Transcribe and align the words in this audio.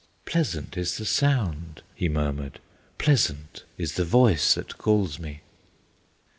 "Pleasant 0.25 0.77
is 0.77 0.97
the 0.97 1.05
sound!" 1.05 1.83
he 1.93 2.09
murmured, 2.09 2.59
"Pleasant 2.97 3.65
is 3.77 3.93
the 3.93 4.03
voice 4.03 4.55
that 4.55 4.79
calls 4.79 5.19
me!" 5.19 5.41